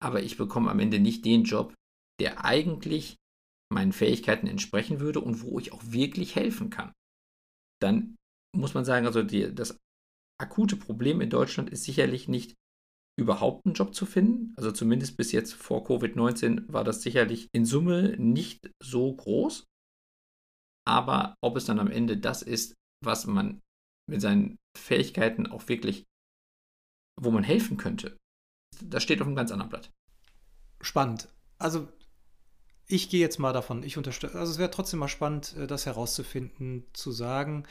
[0.00, 1.74] aber ich bekomme am Ende nicht den Job,
[2.20, 3.16] der eigentlich
[3.72, 6.92] meinen Fähigkeiten entsprechen würde und wo ich auch wirklich helfen kann.
[7.82, 8.14] Dann
[8.56, 9.78] muss man sagen, also die, das
[10.40, 12.54] akute Problem in Deutschland ist sicherlich nicht
[13.18, 14.54] überhaupt einen Job zu finden.
[14.56, 19.64] Also zumindest bis jetzt vor Covid-19 war das sicherlich in Summe nicht so groß.
[20.86, 22.74] Aber ob es dann am Ende das ist,
[23.04, 23.60] was man
[24.08, 26.04] mit seinen Fähigkeiten auch wirklich,
[27.16, 28.16] wo man helfen könnte,
[28.80, 29.90] das steht auf einem ganz anderen Blatt.
[30.80, 31.28] Spannend.
[31.58, 31.88] Also
[32.86, 35.86] ich gehe jetzt mal davon, ich unterstütze, also es wäre trotzdem mal spannend, äh, das
[35.86, 37.64] herauszufinden, zu sagen,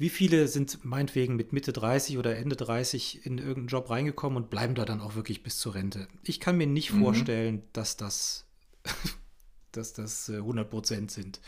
[0.00, 4.50] wie viele sind meinetwegen mit Mitte 30 oder Ende 30 in irgendeinen Job reingekommen und
[4.50, 6.06] bleiben da dann auch wirklich bis zur Rente?
[6.22, 7.00] Ich kann mir nicht mhm.
[7.00, 8.46] vorstellen, dass das,
[9.72, 11.40] dass das 100 äh, Prozent sind.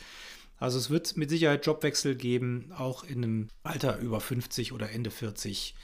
[0.57, 5.13] Also es wird mit Sicherheit Jobwechsel geben, auch in einem Alter über 50 oder Ende
[5.13, 5.77] 40.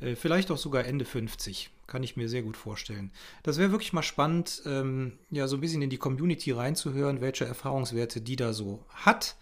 [0.00, 1.70] Äh, vielleicht auch sogar Ende 50.
[1.86, 3.10] Kann ich mir sehr gut vorstellen.
[3.42, 7.44] Das wäre wirklich mal spannend, ähm, ja, so ein bisschen in die Community reinzuhören, welche
[7.44, 9.36] Erfahrungswerte die da so hat.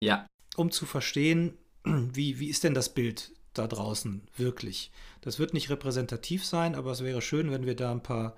[0.00, 0.26] Ja.
[0.56, 4.90] Um zu verstehen, wie, wie ist denn das Bild da draußen wirklich?
[5.20, 8.36] Das wird nicht repräsentativ sein, aber es wäre schön, wenn wir da ein paar,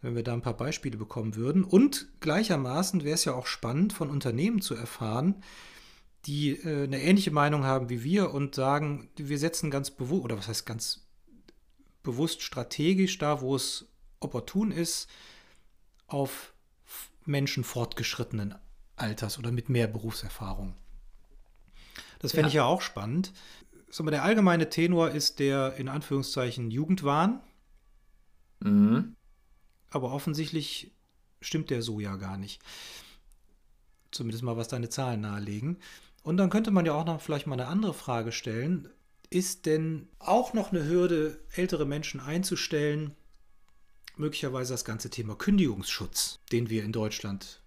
[0.00, 1.64] wenn wir da ein paar Beispiele bekommen würden.
[1.64, 5.42] Und gleichermaßen wäre es ja auch spannend, von Unternehmen zu erfahren,
[6.26, 10.38] die äh, eine ähnliche Meinung haben wie wir und sagen, wir setzen ganz bewusst, oder
[10.38, 11.06] was heißt ganz
[12.02, 13.86] bewusst strategisch da, wo es
[14.20, 15.08] opportun ist,
[16.06, 16.52] auf
[17.24, 18.54] Menschen fortgeschrittenen
[18.96, 20.74] Alters oder mit mehr Berufserfahrung.
[22.18, 22.48] Das fände ja.
[22.48, 23.32] ich ja auch spannend.
[23.98, 27.40] Mal, der allgemeine Tenor ist der in Anführungszeichen Jugendwahn.
[28.60, 29.16] Mhm.
[29.90, 30.92] Aber offensichtlich
[31.40, 32.62] stimmt der so ja gar nicht.
[34.10, 35.78] Zumindest mal, was deine Zahlen nahelegen.
[36.22, 38.88] Und dann könnte man ja auch noch vielleicht mal eine andere Frage stellen.
[39.30, 43.14] Ist denn auch noch eine Hürde, ältere Menschen einzustellen,
[44.16, 47.62] möglicherweise das ganze Thema Kündigungsschutz, den wir in Deutschland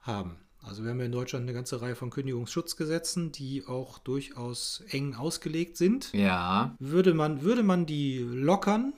[0.00, 0.36] haben?
[0.62, 5.14] Also wir haben ja in Deutschland eine ganze Reihe von Kündigungsschutzgesetzen, die auch durchaus eng
[5.14, 6.12] ausgelegt sind.
[6.12, 6.74] Ja.
[6.78, 8.92] Würde man, würde man die lockern,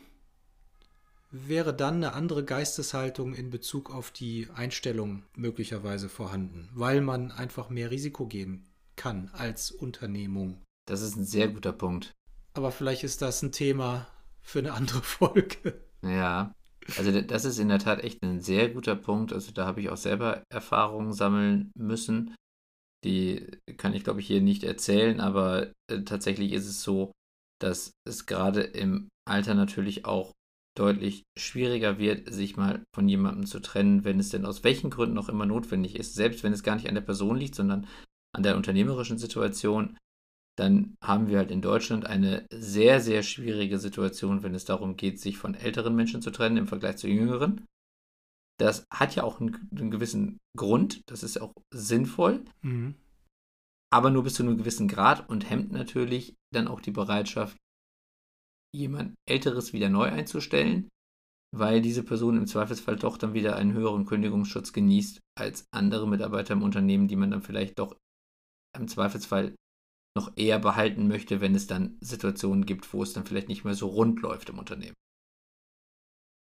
[1.31, 7.69] wäre dann eine andere Geisteshaltung in Bezug auf die Einstellung möglicherweise vorhanden, weil man einfach
[7.69, 8.68] mehr Risiko gehen
[8.99, 10.61] kann als Unternehmung.
[10.87, 12.15] Das ist ein sehr guter Punkt.
[12.53, 14.07] Aber vielleicht ist das ein Thema
[14.43, 15.81] für eine andere Folge.
[16.03, 16.53] Ja,
[16.97, 19.33] also das ist in der Tat echt ein sehr guter Punkt.
[19.33, 22.35] Also da habe ich auch selber Erfahrungen sammeln müssen.
[23.05, 27.13] Die kann ich, glaube ich, hier nicht erzählen, aber äh, tatsächlich ist es so,
[27.61, 30.33] dass es gerade im Alter natürlich auch
[30.77, 35.19] deutlich schwieriger wird, sich mal von jemandem zu trennen, wenn es denn aus welchen Gründen
[35.19, 36.15] auch immer notwendig ist.
[36.15, 37.87] Selbst wenn es gar nicht an der Person liegt, sondern
[38.35, 39.97] an der unternehmerischen Situation,
[40.59, 45.21] dann haben wir halt in Deutschland eine sehr, sehr schwierige Situation, wenn es darum geht,
[45.21, 47.65] sich von älteren Menschen zu trennen im Vergleich zu jüngeren.
[48.59, 52.97] Das hat ja auch einen, einen gewissen Grund, das ist auch sinnvoll, mhm.
[53.93, 57.57] aber nur bis zu einem gewissen Grad und hemmt natürlich dann auch die Bereitschaft,
[58.75, 60.89] jemand Älteres wieder neu einzustellen,
[61.57, 66.55] weil diese Person im Zweifelsfall doch dann wieder einen höheren Kündigungsschutz genießt als andere Mitarbeiter
[66.55, 67.97] im Unternehmen, die man dann vielleicht doch
[68.77, 69.55] im Zweifelsfall
[70.17, 73.75] noch eher behalten möchte, wenn es dann Situationen gibt, wo es dann vielleicht nicht mehr
[73.75, 74.97] so rund läuft im Unternehmen.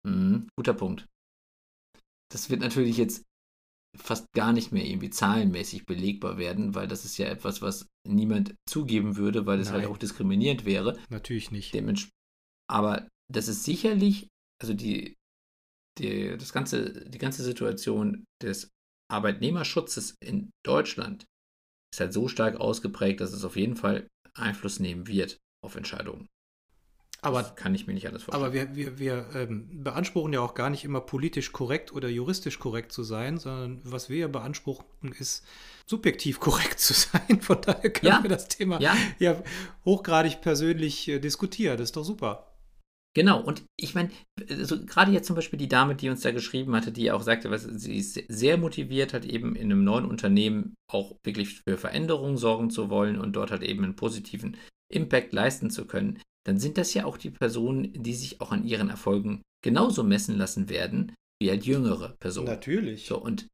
[0.05, 1.07] Mhm, guter Punkt.
[2.31, 3.23] Das wird natürlich jetzt
[3.95, 8.55] fast gar nicht mehr irgendwie zahlenmäßig belegbar werden, weil das ist ja etwas, was niemand
[8.67, 10.99] zugeben würde, weil es halt auch diskriminierend wäre.
[11.09, 11.73] Natürlich nicht.
[12.67, 14.27] aber das ist sicherlich,
[14.61, 15.15] also die,
[15.99, 18.69] die, das ganze, die ganze Situation des
[19.11, 21.25] Arbeitnehmerschutzes in Deutschland
[21.93, 26.27] ist halt so stark ausgeprägt, dass es auf jeden Fall Einfluss nehmen wird auf Entscheidungen.
[27.21, 28.43] Aber das kann ich mir nicht alles vorstellen.
[28.43, 32.59] Aber wir, wir, wir ähm, beanspruchen ja auch gar nicht immer politisch korrekt oder juristisch
[32.59, 34.85] korrekt zu sein, sondern was wir ja beanspruchen,
[35.17, 35.45] ist
[35.85, 37.39] subjektiv korrekt zu sein.
[37.39, 38.23] Von daher können ja.
[38.23, 38.97] wir das Thema ja.
[39.19, 39.41] ja
[39.85, 41.77] hochgradig persönlich äh, diskutieren.
[41.77, 42.52] Das ist doch super.
[43.15, 44.09] Genau, und ich meine,
[44.49, 47.51] also gerade jetzt zum Beispiel die Dame, die uns da geschrieben hatte, die auch sagte,
[47.51, 52.37] was, sie ist sehr motiviert, hat eben in einem neuen Unternehmen auch wirklich für Veränderungen
[52.37, 54.57] sorgen zu wollen und dort halt eben einen positiven
[54.91, 58.65] Impact leisten zu können, dann sind das ja auch die Personen, die sich auch an
[58.65, 62.47] ihren Erfolgen genauso messen lassen werden, wie halt jüngere Personen.
[62.47, 63.05] Natürlich.
[63.05, 63.47] So, und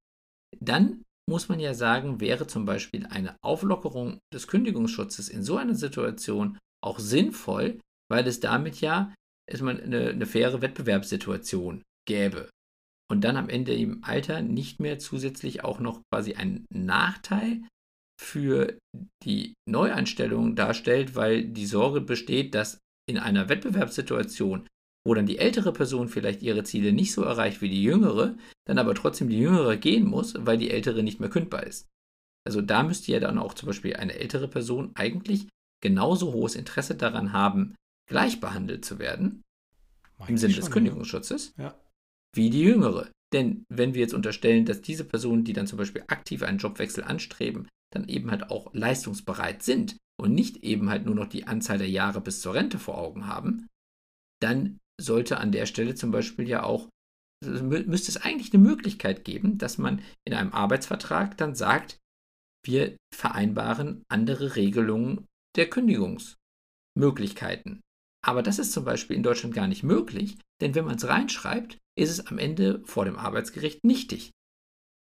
[0.60, 5.76] dann muss man ja sagen, wäre zum Beispiel eine Auflockerung des Kündigungsschutzes in so einer
[5.76, 9.14] Situation auch sinnvoll, weil es damit ja
[9.50, 12.50] erstmal eine, eine faire Wettbewerbssituation gäbe.
[13.12, 17.64] Und dann am Ende im Alter nicht mehr zusätzlich auch noch quasi einen Nachteil
[18.22, 18.78] für
[19.24, 24.68] die Neueinstellung darstellt, weil die Sorge besteht, dass in einer Wettbewerbssituation,
[25.08, 28.78] wo dann die ältere Person vielleicht ihre Ziele nicht so erreicht wie die jüngere, dann
[28.78, 31.88] aber trotzdem die jüngere gehen muss, weil die ältere nicht mehr kündbar ist.
[32.46, 35.48] Also da müsste ja dann auch zum Beispiel eine ältere Person eigentlich
[35.82, 37.76] genauso hohes Interesse daran haben,
[38.10, 39.44] gleich behandelt zu werden,
[40.18, 41.80] Meine im Sinne des Kündigungsschutzes, ja.
[42.36, 43.10] wie die jüngere.
[43.32, 47.04] Denn wenn wir jetzt unterstellen, dass diese Personen, die dann zum Beispiel aktiv einen Jobwechsel
[47.04, 51.78] anstreben, dann eben halt auch leistungsbereit sind und nicht eben halt nur noch die Anzahl
[51.78, 53.68] der Jahre bis zur Rente vor Augen haben,
[54.42, 56.90] dann sollte an der Stelle zum Beispiel ja auch,
[57.46, 61.98] müsste es eigentlich eine Möglichkeit geben, dass man in einem Arbeitsvertrag dann sagt,
[62.66, 67.80] wir vereinbaren andere Regelungen der Kündigungsmöglichkeiten.
[68.22, 71.78] Aber das ist zum Beispiel in Deutschland gar nicht möglich, denn wenn man es reinschreibt,
[71.98, 74.32] ist es am Ende vor dem Arbeitsgericht nichtig.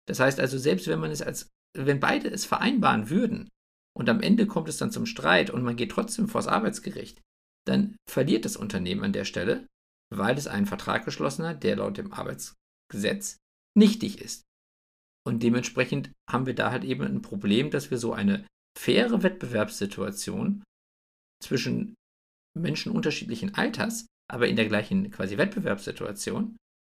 [0.07, 3.49] Das heißt also, selbst wenn man es als, wenn beide es vereinbaren würden
[3.97, 7.21] und am Ende kommt es dann zum Streit und man geht trotzdem vor das Arbeitsgericht,
[7.67, 9.67] dann verliert das Unternehmen an der Stelle,
[10.11, 13.37] weil es einen Vertrag geschlossen hat, der laut dem Arbeitsgesetz
[13.77, 14.43] nichtig ist.
[15.25, 18.45] Und dementsprechend haben wir da halt eben ein Problem, dass wir so eine
[18.77, 20.65] faire Wettbewerbssituation
[21.41, 21.95] zwischen
[22.55, 26.57] Menschen unterschiedlichen Alters, aber in der gleichen quasi Wettbewerbssituation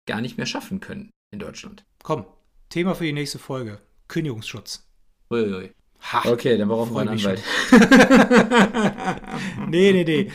[0.08, 1.84] gar nicht mehr schaffen können in Deutschland.
[2.04, 2.26] Komm,
[2.70, 4.86] Thema für die nächste Folge: Kündigungsschutz.
[5.30, 5.72] Uiui.
[6.12, 7.42] Ha, okay, dann brauchen wir einen Anwalt.
[9.70, 10.32] nee, nee, nee.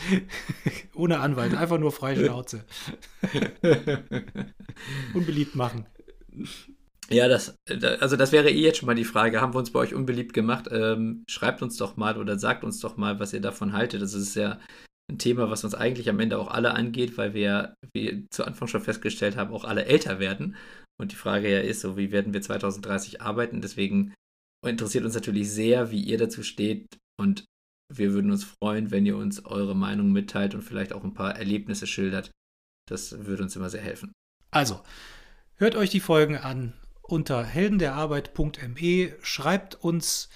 [0.95, 2.65] Ohne Anwalt, einfach nur freie Schnauze.
[5.13, 5.85] Unbeliebt machen.
[7.11, 7.55] Ja, das,
[7.99, 9.41] also das wäre eh jetzt schon mal die Frage.
[9.41, 10.67] Haben wir uns bei euch unbeliebt gemacht?
[10.71, 14.01] Ähm, schreibt uns doch mal oder sagt uns doch mal, was ihr davon haltet.
[14.01, 14.59] Das ist ja
[15.09, 18.67] ein Thema, was uns eigentlich am Ende auch alle angeht, weil wir, wie zu Anfang
[18.67, 20.55] schon festgestellt haben, auch alle älter werden.
[20.97, 23.61] Und die Frage ja ist so, wie werden wir 2030 arbeiten?
[23.61, 24.13] Deswegen
[24.65, 26.85] interessiert uns natürlich sehr, wie ihr dazu steht.
[27.19, 27.45] Und
[27.91, 31.35] wir würden uns freuen, wenn ihr uns eure Meinung mitteilt und vielleicht auch ein paar
[31.35, 32.29] Erlebnisse schildert.
[32.87, 34.11] Das würde uns immer sehr helfen.
[34.51, 34.81] Also,
[35.55, 39.15] hört euch die Folgen an unter heldenderarbeit.me.
[39.21, 40.29] Schreibt uns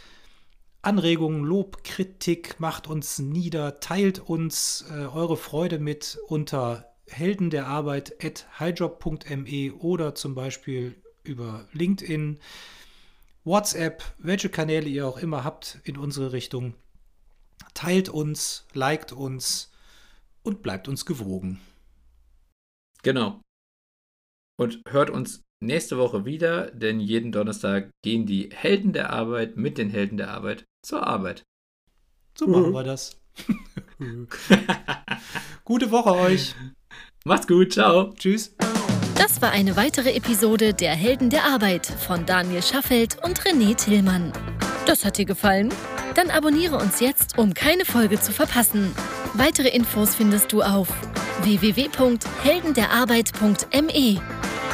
[0.84, 10.14] Anregungen, Lob, Kritik, macht uns nieder, teilt uns äh, eure Freude mit unter heldenderarbeit.highjob.me oder
[10.14, 12.38] zum Beispiel über LinkedIn,
[13.46, 16.74] WhatsApp, welche Kanäle ihr auch immer habt in unsere Richtung.
[17.74, 19.72] Teilt uns, liked uns
[20.44, 21.62] und bleibt uns gewogen.
[23.04, 23.40] Genau.
[24.60, 29.78] Und hört uns nächste Woche wieder, denn jeden Donnerstag gehen die Helden der Arbeit mit
[29.78, 31.44] den Helden der Arbeit zur Arbeit.
[32.38, 32.74] So machen mhm.
[32.74, 33.18] wir das.
[35.64, 36.56] Gute Woche euch.
[37.26, 38.14] Macht's gut, ciao.
[38.14, 38.56] Tschüss.
[39.16, 44.32] Das war eine weitere Episode der Helden der Arbeit von Daniel Schaffelt und René Tillmann.
[44.86, 45.70] Das hat dir gefallen?
[46.16, 48.94] Dann abonniere uns jetzt, um keine Folge zu verpassen.
[49.34, 50.90] Weitere Infos findest du auf
[51.44, 54.43] www.heldenderarbeit.me.